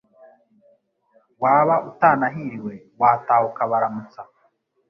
[1.43, 4.21] waba utanahiriwe wataha ukabaramutsa